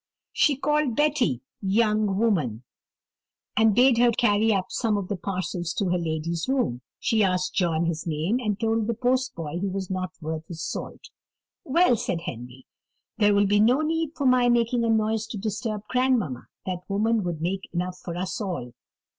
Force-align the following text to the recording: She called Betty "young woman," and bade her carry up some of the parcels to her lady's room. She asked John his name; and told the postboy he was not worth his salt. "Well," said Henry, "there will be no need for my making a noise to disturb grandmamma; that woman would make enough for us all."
She 0.33 0.55
called 0.57 0.95
Betty 0.95 1.41
"young 1.61 2.17
woman," 2.17 2.63
and 3.55 3.75
bade 3.75 3.99
her 3.99 4.09
carry 4.11 4.51
up 4.51 4.65
some 4.69 4.97
of 4.97 5.09
the 5.09 5.15
parcels 5.15 5.73
to 5.75 5.89
her 5.89 5.99
lady's 5.99 6.49
room. 6.49 6.81
She 6.97 7.23
asked 7.23 7.53
John 7.53 7.85
his 7.85 8.07
name; 8.07 8.39
and 8.39 8.59
told 8.59 8.87
the 8.87 8.95
postboy 8.95 9.59
he 9.59 9.67
was 9.69 9.91
not 9.91 10.11
worth 10.19 10.47
his 10.47 10.63
salt. 10.63 11.11
"Well," 11.63 11.95
said 11.95 12.21
Henry, 12.21 12.65
"there 13.19 13.35
will 13.35 13.45
be 13.45 13.59
no 13.59 13.81
need 13.81 14.13
for 14.15 14.25
my 14.25 14.49
making 14.49 14.83
a 14.83 14.89
noise 14.89 15.27
to 15.27 15.37
disturb 15.37 15.83
grandmamma; 15.87 16.47
that 16.65 16.79
woman 16.87 17.23
would 17.23 17.39
make 17.39 17.69
enough 17.71 17.99
for 18.03 18.15
us 18.17 18.41
all." 18.41 18.73